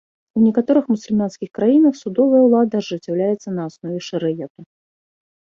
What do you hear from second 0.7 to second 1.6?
мусульманскіх